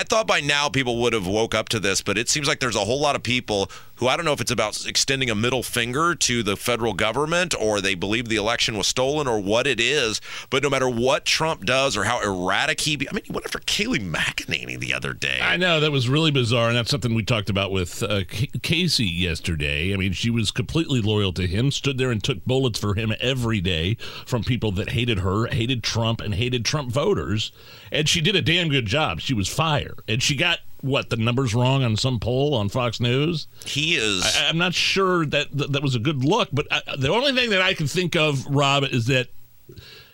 I 0.00 0.02
thought 0.04 0.26
by 0.26 0.40
now 0.40 0.68
people 0.68 0.96
would 1.02 1.12
have 1.12 1.26
woke 1.26 1.54
up 1.54 1.68
to 1.70 1.80
this, 1.80 2.00
but 2.00 2.16
it 2.16 2.28
seems 2.28 2.48
like 2.48 2.60
there's 2.60 2.76
a 2.76 2.80
whole 2.84 3.00
lot 3.00 3.16
of 3.16 3.22
people 3.22 3.70
who 3.96 4.08
I 4.08 4.16
don't 4.16 4.24
know 4.24 4.32
if 4.32 4.40
it's 4.40 4.50
about 4.50 4.84
extending 4.86 5.30
a 5.30 5.34
middle 5.36 5.62
finger 5.62 6.14
to 6.16 6.42
the 6.42 6.56
federal 6.56 6.94
government 6.94 7.54
or 7.60 7.80
they 7.80 7.94
believe 7.94 8.28
the 8.28 8.34
election 8.36 8.76
was 8.76 8.88
stolen 8.88 9.28
or 9.28 9.38
what 9.38 9.66
it 9.68 9.78
is. 9.78 10.20
But 10.50 10.62
no 10.64 10.70
matter 10.70 10.88
what 10.88 11.24
Trump 11.24 11.64
does 11.64 11.96
or 11.96 12.04
how 12.04 12.20
erratic 12.20 12.80
he 12.80 12.96
be, 12.96 13.08
I 13.08 13.12
mean, 13.12 13.22
he 13.24 13.32
went 13.32 13.44
after 13.46 13.60
Kayleigh 13.60 14.00
McEnany 14.10 14.78
the 14.80 14.94
other 14.94 15.12
day. 15.12 15.38
I 15.40 15.56
know 15.56 15.78
that 15.80 15.92
was 15.92 16.08
really 16.08 16.30
bizarre, 16.32 16.68
and 16.68 16.76
that's 16.76 16.90
something 16.90 17.14
we 17.14 17.22
talked 17.22 17.43
talked 17.44 17.50
about 17.50 17.70
with 17.70 18.02
uh, 18.02 18.22
K- 18.26 18.48
Casey 18.62 19.04
yesterday. 19.04 19.92
I 19.92 19.98
mean, 19.98 20.14
she 20.14 20.30
was 20.30 20.50
completely 20.50 21.02
loyal 21.02 21.30
to 21.34 21.46
him, 21.46 21.70
stood 21.70 21.98
there 21.98 22.10
and 22.10 22.24
took 22.24 22.42
bullets 22.46 22.78
for 22.78 22.94
him 22.94 23.12
every 23.20 23.60
day 23.60 23.98
from 24.24 24.44
people 24.44 24.72
that 24.72 24.90
hated 24.90 25.18
her, 25.18 25.46
hated 25.48 25.82
Trump, 25.82 26.22
and 26.22 26.34
hated 26.34 26.64
Trump 26.64 26.90
voters. 26.90 27.52
And 27.92 28.08
she 28.08 28.22
did 28.22 28.34
a 28.34 28.40
damn 28.40 28.70
good 28.70 28.86
job. 28.86 29.20
She 29.20 29.34
was 29.34 29.46
fire. 29.46 29.92
And 30.08 30.22
she 30.22 30.36
got, 30.36 30.60
what, 30.80 31.10
the 31.10 31.16
numbers 31.16 31.54
wrong 31.54 31.84
on 31.84 31.98
some 31.98 32.18
poll 32.18 32.54
on 32.54 32.70
Fox 32.70 32.98
News? 32.98 33.46
He 33.66 33.96
is. 33.96 34.24
I, 34.24 34.48
I'm 34.48 34.56
not 34.56 34.72
sure 34.72 35.26
that 35.26 35.48
that, 35.52 35.72
that 35.72 35.82
was 35.82 35.94
a 35.94 36.00
good 36.00 36.24
look, 36.24 36.48
but 36.50 36.66
I, 36.70 36.80
the 36.96 37.12
only 37.12 37.34
thing 37.34 37.50
that 37.50 37.60
I 37.60 37.74
can 37.74 37.86
think 37.86 38.16
of, 38.16 38.46
Rob, 38.46 38.84
is 38.84 39.04
that 39.08 39.28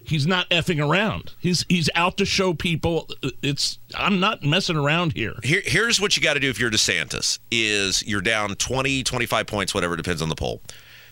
he's 0.04 0.26
not 0.26 0.48
effing 0.50 0.84
around. 0.86 1.34
He's 1.38 1.64
he's 1.68 1.88
out 1.94 2.16
to 2.18 2.24
show 2.24 2.54
people 2.54 3.08
uh, 3.22 3.30
it's 3.42 3.78
I'm 3.94 4.20
not 4.20 4.42
messing 4.42 4.76
around 4.76 5.12
here. 5.14 5.34
Here, 5.42 5.62
here's 5.64 6.00
what 6.00 6.16
you 6.16 6.22
got 6.22 6.34
to 6.34 6.40
do 6.40 6.50
if 6.50 6.58
you're 6.58 6.70
DeSantis 6.70 7.38
is 7.50 8.02
you're 8.06 8.20
down 8.20 8.54
20, 8.54 9.02
25 9.02 9.46
points, 9.46 9.74
whatever, 9.74 9.96
depends 9.96 10.22
on 10.22 10.28
the 10.28 10.34
poll. 10.34 10.62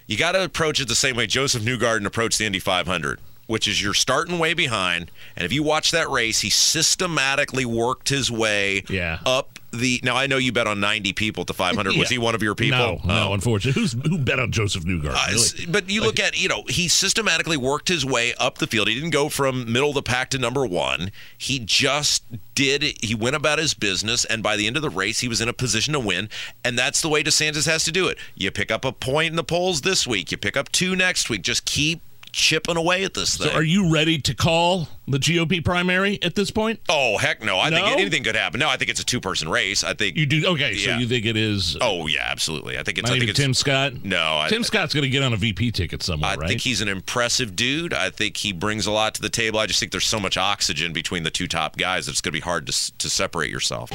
You 0.07 0.16
got 0.16 0.33
to 0.33 0.42
approach 0.42 0.80
it 0.80 0.88
the 0.88 0.95
same 0.95 1.16
way 1.16 1.26
Josef 1.26 1.62
Newgarden 1.62 2.07
approached 2.07 2.38
the 2.38 2.47
Indy 2.47 2.59
500, 2.59 3.21
which 3.48 3.66
is 3.66 3.82
you're 3.82 3.94
starting 3.94 4.38
way 4.38 4.54
behind. 4.54 5.10
And 5.34 5.44
if 5.44 5.52
you 5.52 5.64
watch 5.64 5.90
that 5.90 6.08
race, 6.08 6.40
he 6.42 6.50
systematically 6.50 7.64
worked 7.64 8.08
his 8.10 8.30
way 8.30 8.84
Yeah. 8.88 9.18
up 9.26 9.58
the. 9.72 10.00
Now, 10.02 10.16
I 10.16 10.26
know 10.26 10.36
you 10.38 10.52
bet 10.52 10.66
on 10.66 10.80
90 10.80 11.12
people 11.14 11.44
the 11.44 11.52
500. 11.54 11.96
Was 11.98 12.08
he 12.10 12.18
one 12.18 12.34
of 12.34 12.42
your 12.42 12.54
people? 12.54 12.78
No, 12.78 13.00
no, 13.04 13.28
Oh. 13.30 13.32
unfortunately. 13.34 13.80
Who's 13.80 13.92
who 13.92 14.18
bet 14.18 14.38
on 14.38 14.52
Josef 14.52 14.84
Newgarden? 14.84 15.14
Uh, 15.14 15.26
really? 15.32 15.66
But 15.66 15.90
you 15.90 16.02
look 16.02 16.20
at, 16.20 16.38
you 16.40 16.48
know, 16.48 16.62
he 16.68 16.88
systematically 16.88 17.56
worked 17.56 17.88
his 17.88 18.04
way 18.04 18.34
up 18.38 18.58
the 18.58 18.66
field. 18.66 18.88
He 18.88 18.94
didn't 18.94 19.10
go 19.10 19.28
from 19.30 19.70
middle 19.72 19.88
of 19.90 19.94
the 19.94 20.02
pack 20.02 20.30
to 20.30 20.38
number 20.38 20.66
one. 20.66 21.10
He 21.36 21.58
just 21.58 22.22
did, 22.54 22.82
he 23.02 23.14
went 23.14 23.36
about 23.36 23.58
his 23.58 23.72
business, 23.74 24.24
and 24.26 24.42
by 24.42 24.56
the 24.56 24.66
end 24.66 24.76
of 24.76 24.82
the 24.82 24.90
race, 24.90 25.20
he 25.20 25.28
was 25.28 25.40
in 25.40 25.48
a 25.48 25.52
position 25.54 25.92
to 25.94 26.00
win. 26.00 26.28
And 26.64 26.78
that's 26.78 27.00
the 27.00 27.08
way 27.08 27.22
DeSantis 27.22 27.66
has 27.66 27.84
to 27.84 27.92
do 27.92 28.08
it. 28.08 28.18
You 28.34 28.50
pick 28.50 28.70
up 28.70 28.84
a 28.84 28.92
point 28.92 29.30
in 29.30 29.36
the 29.36 29.44
polls 29.44 29.82
this 29.82 30.06
week, 30.06 30.30
you 30.32 30.36
pick 30.38 30.56
up 30.56 30.70
two 30.72 30.94
next 30.96 31.30
week. 31.30 31.42
Just 31.42 31.64
keep 31.64 32.00
chipping 32.32 32.76
away 32.76 33.04
at 33.04 33.14
this 33.14 33.37
thing. 33.37 33.49
So 33.49 33.54
are 33.54 33.62
you 33.62 33.90
ready 33.90 34.18
to 34.18 34.35
call 34.35 34.88
the 35.10 35.18
GOP 35.18 35.64
primary 35.64 36.22
at 36.22 36.34
this 36.34 36.50
point? 36.50 36.80
oh, 36.88 37.18
heck 37.18 37.42
no. 37.42 37.58
I 37.58 37.70
think 37.70 37.86
anything 37.86 38.22
could 38.24 38.36
happen. 38.36 38.60
No, 38.60 38.68
I 38.68 38.76
think 38.76 38.90
it's 38.90 39.00
a 39.00 39.04
two 39.04 39.20
person 39.20 39.48
race. 39.48 39.84
I 39.84 39.94
think. 39.94 40.16
You 40.16 40.26
do 40.26 40.46
okay, 40.48 40.76
so 40.76 40.96
you 40.96 41.06
think 41.06 41.26
it 41.26 41.36
is 41.36 41.76
Oh, 41.80 42.06
yeah, 42.06 42.26
absolutely. 42.28 42.78
I 42.78 42.82
think 42.82 42.98
it's. 42.98 43.10
I 43.10 43.18
think 43.18 43.30
it's 43.30 43.38
Tim 43.38 43.54
Scott? 43.54 44.04
No, 44.04 44.38
I- 44.38 44.48
Tim 44.48 44.64
Scott's 44.64 44.94
gonna 44.94 45.08
get 45.08 45.22
on 45.22 45.32
a 45.32 45.36
VP 45.36 45.72
ticket 45.72 46.02
somewhere, 46.02 46.30
right? 46.30 46.38
I 46.38 46.40
right? 46.40 46.48
think 46.48 46.60
he's 46.60 46.80
an 46.80 46.88
impressive 46.88 47.56
dude. 47.56 47.92
I 47.92 48.10
think 48.10 48.36
he 48.36 48.52
brings 48.52 48.86
a 48.86 48.90
lot 48.92 49.14
to 49.16 49.22
the 49.22 49.28
table. 49.28 49.58
I 49.58 49.66
just 49.66 49.80
think 49.80 49.92
there's 49.92 50.06
so 50.06 50.20
much 50.20 50.36
oxygen 50.36 50.92
between 50.92 51.22
the 51.22 51.30
two 51.30 51.48
top 51.48 51.76
guys 51.76 52.06
that 52.06 52.12
it's 52.12 52.20
going 52.20 52.32
to 52.32 52.36
be 52.36 52.40
hard 52.40 52.66
to, 52.66 52.98
to 52.98 53.10
separate 53.10 53.50
yourself. 53.50 53.90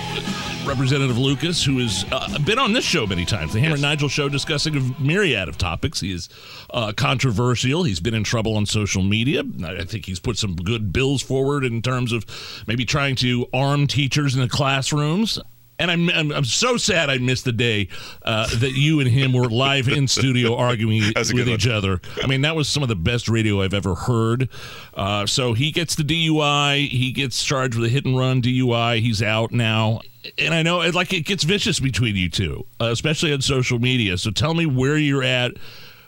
Representative 0.66 1.18
Lucas, 1.18 1.64
who 1.64 1.80
has 1.80 2.06
uh, 2.12 2.40
been 2.40 2.58
on 2.60 2.74
this 2.74 2.86
show 2.86 3.06
many 3.06 3.26
times, 3.26 3.54
the 3.54 3.60
Hammer 3.60 3.74
and 3.74 3.82
Nigel 3.82 4.08
show, 4.10 4.30
discussing 4.30 4.78
a 4.78 5.02
myriad 5.02 5.50
of 5.50 5.58
topics. 5.58 6.00
He 6.00 6.12
is 6.12 6.30
uh, 6.70 6.94
controversial. 6.96 7.84
He's 7.84 8.00
been 8.00 8.14
in 8.14 8.24
trouble 8.24 8.56
on 8.56 8.66
social 8.66 9.04
media. 9.04 9.44
I 9.64 9.84
I 9.84 9.86
think 9.86 10.06
he's 10.06 10.20
put 10.20 10.38
some 10.38 10.56
good 10.56 10.94
bills 11.04 11.22
forward 11.22 11.66
in 11.66 11.82
terms 11.82 12.14
of 12.14 12.26
maybe 12.66 12.86
trying 12.86 13.14
to 13.14 13.46
arm 13.54 13.88
teachers 13.88 14.36
in 14.36 14.42
the 14.42 14.48
classrooms. 14.48 15.38
And 15.78 15.92
I'm, 15.92 16.10
I'm, 16.12 16.32
I'm 16.32 16.46
so 16.46 16.78
sad 16.78 17.10
I 17.10 17.18
missed 17.18 17.44
the 17.44 17.52
day 17.52 17.90
uh, 18.22 18.48
that 18.60 18.72
you 18.72 19.02
and 19.02 19.10
him 19.10 19.34
were 19.34 19.50
live 19.50 19.90
in 19.90 20.08
studio 20.08 20.56
arguing 20.70 21.02
with 21.14 21.34
one. 21.34 21.50
each 21.50 21.68
other. 21.68 22.00
I 22.24 22.28
mean, 22.28 22.44
that 22.44 22.56
was 22.56 22.70
some 22.70 22.84
of 22.84 22.90
the 22.90 22.96
best 22.96 23.28
radio 23.28 23.62
I've 23.62 23.74
ever 23.74 23.96
heard. 23.96 24.48
Uh, 24.94 25.26
so 25.26 25.52
he 25.52 25.72
gets 25.72 25.96
the 25.96 26.04
DUI. 26.04 26.88
He 26.88 27.12
gets 27.12 27.44
charged 27.44 27.76
with 27.76 27.86
a 27.86 27.90
hit 27.90 28.06
and 28.06 28.18
run 28.18 28.42
DUI. 28.42 29.02
He's 29.02 29.22
out 29.22 29.52
now. 29.52 30.00
And 30.38 30.54
I 30.54 30.62
know 30.62 30.80
it 30.80 30.96
like 30.96 31.12
it 31.12 31.26
gets 31.26 31.44
vicious 31.44 31.82
between 31.82 32.16
you 32.16 32.30
two, 32.30 32.66
uh, 32.80 32.86
especially 32.86 33.34
on 33.34 33.42
social 33.42 33.78
media. 33.78 34.18
So 34.18 34.32
tell 34.32 34.54
me 34.54 34.66
where 34.66 34.96
you're 34.96 35.24
at 35.24 35.52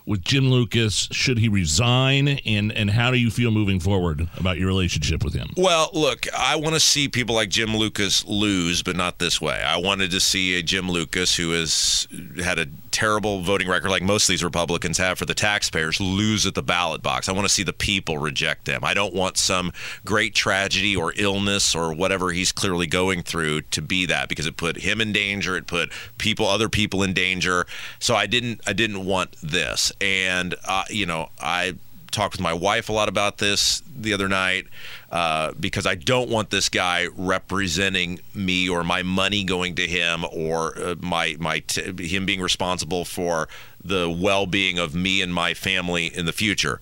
with 0.05 0.23
Jim 0.23 0.49
Lucas. 0.49 1.07
Should 1.11 1.39
he 1.39 1.49
resign? 1.49 2.27
And, 2.45 2.71
and 2.71 2.89
how 2.89 3.11
do 3.11 3.17
you 3.17 3.29
feel 3.29 3.51
moving 3.51 3.79
forward 3.79 4.27
about 4.37 4.57
your 4.57 4.67
relationship 4.67 5.23
with 5.23 5.33
him? 5.33 5.49
Well, 5.57 5.89
look, 5.93 6.27
I 6.33 6.55
want 6.55 6.75
to 6.75 6.79
see 6.79 7.07
people 7.07 7.35
like 7.35 7.49
Jim 7.49 7.75
Lucas 7.75 8.25
lose, 8.25 8.83
but 8.83 8.95
not 8.95 9.19
this 9.19 9.41
way. 9.41 9.61
I 9.61 9.77
wanted 9.77 10.11
to 10.11 10.19
see 10.19 10.57
a 10.57 10.63
Jim 10.63 10.89
Lucas 10.89 11.35
who 11.35 11.51
has 11.51 12.07
had 12.43 12.59
a 12.59 12.67
terrible 12.95 13.41
voting 13.41 13.67
record, 13.67 13.89
like 13.89 14.01
most 14.01 14.23
of 14.23 14.31
these 14.31 14.43
Republicans 14.43 14.97
have 14.97 15.17
for 15.17 15.25
the 15.25 15.33
taxpayers, 15.33 15.99
lose 15.99 16.45
at 16.45 16.55
the 16.55 16.63
ballot 16.63 17.03
box. 17.03 17.27
I 17.27 17.33
want 17.33 17.45
to 17.45 17.53
see 17.53 17.61
the 17.61 17.73
people 17.73 18.17
reject 18.17 18.63
them. 18.63 18.85
I 18.85 18.93
don't 18.93 19.13
want 19.13 19.35
some 19.35 19.73
great 20.05 20.33
tragedy 20.33 20.95
or 20.95 21.11
illness 21.17 21.75
or 21.75 21.93
whatever 21.93 22.31
he's 22.31 22.53
clearly 22.53 22.87
going 22.87 23.21
through 23.21 23.63
to 23.63 23.81
be 23.81 24.05
that 24.05 24.29
because 24.29 24.45
it 24.45 24.55
put 24.55 24.77
him 24.77 25.01
in 25.01 25.11
danger. 25.11 25.57
It 25.57 25.67
put 25.67 25.91
people, 26.17 26.47
other 26.47 26.69
people 26.69 27.03
in 27.03 27.11
danger. 27.11 27.67
So 27.99 28.15
I 28.15 28.27
didn't, 28.27 28.61
I 28.65 28.71
didn't 28.71 29.03
want 29.03 29.35
this. 29.43 29.91
And 29.99 30.55
uh, 30.65 30.85
you 30.89 31.05
know, 31.05 31.31
I 31.41 31.75
talked 32.15 32.33
with 32.33 32.41
my 32.41 32.53
wife 32.53 32.89
a 32.89 32.93
lot 32.93 33.09
about 33.09 33.37
this 33.37 33.83
the 33.95 34.13
other 34.13 34.27
night 34.27 34.65
uh, 35.11 35.51
because 35.59 35.85
I 35.85 35.95
don't 35.95 36.29
want 36.29 36.49
this 36.49 36.69
guy 36.69 37.07
representing 37.15 38.19
me 38.33 38.67
or 38.69 38.83
my 38.83 39.03
money 39.03 39.43
going 39.43 39.75
to 39.75 39.87
him 39.87 40.25
or 40.31 40.77
uh, 40.77 40.95
my 40.99 41.35
my 41.39 41.59
t- 41.59 42.07
him 42.07 42.25
being 42.25 42.41
responsible 42.41 43.05
for 43.05 43.47
the 43.83 44.09
well-being 44.09 44.79
of 44.79 44.95
me 44.95 45.21
and 45.21 45.33
my 45.33 45.53
family 45.53 46.07
in 46.07 46.25
the 46.25 46.33
future. 46.33 46.79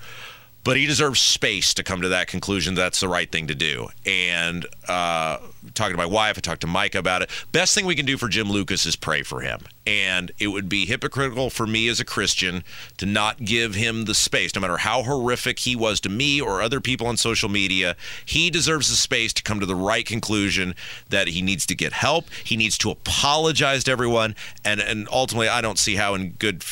But 0.63 0.77
he 0.77 0.85
deserves 0.85 1.19
space 1.19 1.73
to 1.73 1.83
come 1.83 2.01
to 2.01 2.09
that 2.09 2.27
conclusion. 2.27 2.75
That's 2.75 3.01
the 3.01 3.09
right 3.09 3.29
thing 3.29 3.47
to 3.47 3.55
do. 3.55 3.89
And 4.05 4.65
uh, 4.87 5.39
talking 5.73 5.93
to 5.93 5.97
my 5.97 6.05
wife, 6.05 6.37
I 6.37 6.41
talked 6.41 6.61
to 6.61 6.67
Mike 6.67 6.95
about 6.95 7.21
it. 7.21 7.29
Best 7.51 7.75
thing 7.75 7.85
we 7.85 7.95
can 7.95 8.05
do 8.05 8.17
for 8.17 8.27
Jim 8.27 8.49
Lucas 8.49 8.85
is 8.85 8.95
pray 8.95 9.23
for 9.23 9.41
him. 9.41 9.61
And 9.85 10.31
it 10.39 10.47
would 10.47 10.69
be 10.69 10.85
hypocritical 10.85 11.49
for 11.49 11.67
me 11.67 11.89
as 11.89 11.99
a 11.99 12.05
Christian 12.05 12.63
to 12.97 13.05
not 13.05 13.43
give 13.43 13.75
him 13.75 14.05
the 14.05 14.15
space, 14.15 14.55
no 14.55 14.61
matter 14.61 14.77
how 14.77 15.03
horrific 15.03 15.59
he 15.59 15.75
was 15.75 15.99
to 16.01 16.09
me 16.09 16.39
or 16.39 16.61
other 16.61 16.79
people 16.79 17.07
on 17.07 17.17
social 17.17 17.49
media. 17.49 17.97
He 18.25 18.49
deserves 18.49 18.89
the 18.89 18.95
space 18.95 19.33
to 19.33 19.43
come 19.43 19.59
to 19.59 19.65
the 19.65 19.75
right 19.75 20.05
conclusion 20.05 20.73
that 21.09 21.27
he 21.27 21.41
needs 21.41 21.65
to 21.65 21.75
get 21.75 21.91
help. 21.91 22.29
He 22.43 22.55
needs 22.55 22.77
to 22.79 22.91
apologize 22.91 23.83
to 23.85 23.91
everyone. 23.91 24.35
And 24.63 24.79
and 24.79 25.07
ultimately, 25.11 25.49
I 25.49 25.61
don't 25.61 25.77
see 25.77 25.95
how, 25.95 26.15
in 26.15 26.31
good 26.31 26.63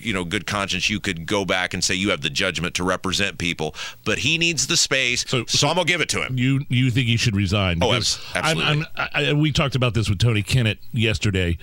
you 0.00 0.12
know 0.12 0.24
good 0.24 0.46
conscience, 0.46 0.90
you 0.90 0.98
could 0.98 1.26
go 1.26 1.44
back 1.44 1.72
and 1.72 1.84
say 1.84 1.94
you 1.94 2.10
have 2.10 2.22
the 2.22 2.30
judgment 2.30 2.74
to 2.76 2.84
represent 2.84 3.38
people. 3.38 3.74
But 4.04 4.18
he 4.18 4.38
needs 4.38 4.66
the 4.66 4.76
space, 4.76 5.24
so, 5.28 5.44
I'm 5.68 5.74
gonna 5.76 5.84
give 5.84 6.00
it 6.00 6.08
to 6.10 6.22
him. 6.24 6.36
You 6.36 6.62
you 6.68 6.90
think 6.90 7.06
he 7.06 7.16
should 7.16 7.36
resign? 7.36 7.78
Oh, 7.82 7.92
absolutely. 8.44 8.86
I'm, 8.96 9.08
I'm, 9.14 9.26
I, 9.28 9.32
we 9.32 9.52
talked 9.52 9.74
about 9.74 9.94
this 9.94 10.08
with 10.08 10.18
Tony 10.18 10.42
Kennett 10.42 10.78
yesterday. 10.92 11.58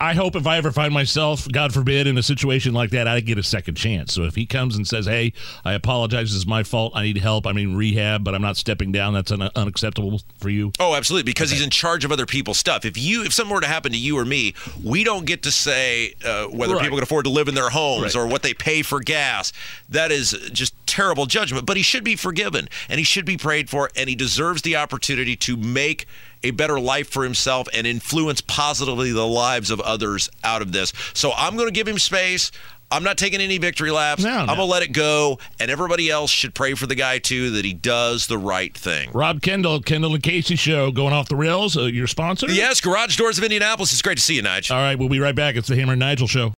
I, 0.00 0.10
I 0.10 0.14
hope 0.14 0.36
if 0.36 0.46
I 0.46 0.56
ever 0.58 0.72
find 0.72 0.92
myself, 0.94 1.46
God 1.50 1.72
forbid, 1.74 2.06
in 2.06 2.16
a 2.18 2.22
situation 2.22 2.72
like 2.74 2.90
that, 2.90 3.06
I 3.08 3.20
get 3.20 3.38
a 3.38 3.42
second 3.42 3.74
chance. 3.76 4.12
So 4.14 4.22
if 4.24 4.34
he 4.34 4.46
comes 4.46 4.76
and 4.76 4.86
says, 4.86 5.06
"Hey, 5.06 5.32
I 5.64 5.72
apologize. 5.74 6.30
This 6.30 6.36
is 6.38 6.46
my 6.46 6.62
fault. 6.62 6.92
I 6.94 7.02
need 7.02 7.18
help. 7.18 7.46
I'm 7.46 7.58
in 7.58 7.76
rehab, 7.76 8.24
but 8.24 8.34
I'm 8.34 8.42
not 8.42 8.56
stepping 8.56 8.92
down," 8.92 9.14
that's 9.14 9.32
un- 9.32 9.50
unacceptable 9.54 10.20
for 10.40 10.48
you. 10.48 10.72
Oh, 10.78 10.94
absolutely, 10.94 11.24
because 11.30 11.50
he's 11.50 11.62
in 11.62 11.70
charge 11.70 12.04
of 12.04 12.12
other 12.12 12.26
people's 12.26 12.58
stuff. 12.58 12.84
If 12.84 12.96
you, 12.96 13.22
if 13.24 13.32
something 13.32 13.54
were 13.54 13.60
to 13.60 13.66
happen 13.66 13.92
to 13.92 13.98
you 13.98 14.18
or 14.18 14.24
me, 14.24 14.54
we 14.82 15.04
don't 15.04 15.24
get 15.26 15.42
to 15.44 15.50
say 15.50 16.14
uh, 16.24 16.44
whether 16.46 16.74
Right. 16.74 16.82
people 16.82 16.98
can 16.98 17.02
afford 17.02 17.24
to 17.24 17.30
live 17.30 17.48
in 17.48 17.54
their 17.54 17.70
homes 17.70 18.14
Right. 18.14 18.16
or 18.16 18.26
what 18.26 18.42
they 18.42 18.54
pay 18.54 18.82
for 18.82 19.00
gas. 19.00 19.52
That 19.88 20.12
is 20.12 20.30
just 20.52 20.74
terrible 20.86 21.26
judgment. 21.26 21.66
But 21.66 21.76
he 21.76 21.82
should 21.82 22.04
be 22.04 22.16
forgiven 22.16 22.68
and 22.88 22.98
he 22.98 23.04
should 23.04 23.24
be 23.24 23.36
prayed 23.36 23.68
for, 23.70 23.90
and 23.96 24.08
he 24.08 24.14
deserves 24.14 24.62
the 24.62 24.76
opportunity 24.76 25.36
to 25.36 25.56
make 25.56 26.06
a 26.42 26.50
better 26.50 26.78
life 26.78 27.08
for 27.08 27.24
himself 27.24 27.68
and 27.72 27.86
influence 27.86 28.40
positively 28.40 29.12
the 29.12 29.26
lives 29.26 29.70
of 29.70 29.80
others 29.80 30.28
out 30.44 30.62
of 30.62 30.72
this. 30.72 30.92
So 31.14 31.32
I'm 31.36 31.56
going 31.56 31.68
to 31.68 31.72
give 31.72 31.88
him 31.88 31.98
space. 31.98 32.50
I'm 32.88 33.02
not 33.02 33.18
taking 33.18 33.40
any 33.40 33.58
victory 33.58 33.90
laps. 33.90 34.22
No, 34.22 34.30
I'm 34.30 34.46
going 34.46 34.58
to 34.58 34.64
let 34.64 34.84
it 34.84 34.92
go. 34.92 35.40
And 35.58 35.72
everybody 35.72 36.08
else 36.08 36.30
should 36.30 36.54
pray 36.54 36.74
for 36.74 36.86
the 36.86 36.94
guy, 36.94 37.18
too, 37.18 37.50
that 37.50 37.64
he 37.64 37.74
does 37.74 38.28
the 38.28 38.38
right 38.38 38.72
thing. 38.72 39.10
Rob 39.12 39.42
Kendall, 39.42 39.80
Kendall 39.80 40.14
and 40.14 40.22
Casey 40.22 40.54
show, 40.54 40.92
going 40.92 41.12
off 41.12 41.28
the 41.28 41.34
rails. 41.34 41.76
Uh, 41.76 41.86
your 41.86 42.06
sponsor? 42.06 42.48
Yes, 42.48 42.80
Garage 42.80 43.16
Doors 43.16 43.38
of 43.38 43.44
Indianapolis. 43.44 43.90
It's 43.92 44.02
great 44.02 44.18
to 44.18 44.22
see 44.22 44.36
you, 44.36 44.42
Nigel. 44.42 44.76
All 44.76 44.82
right, 44.82 44.96
we'll 44.96 45.08
be 45.08 45.18
right 45.18 45.34
back. 45.34 45.56
It's 45.56 45.66
the 45.66 45.74
Hammer 45.74 45.94
and 45.94 46.00
Nigel 46.00 46.28
show. 46.28 46.54